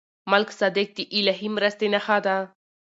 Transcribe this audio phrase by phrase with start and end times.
[0.31, 2.37] ملک صادق د الهي مرستې نښه ده.